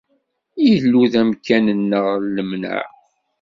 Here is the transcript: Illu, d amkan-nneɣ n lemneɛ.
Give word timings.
Illu, 0.71 1.03
d 1.11 1.13
amkan-nneɣ 1.21 2.05
n 2.17 2.23
lemneɛ. 2.35 2.85